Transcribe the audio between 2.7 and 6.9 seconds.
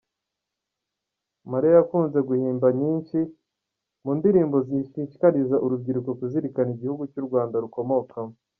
nyinshi mu ndirimbo zishishikariza urubyiruko kuzirikana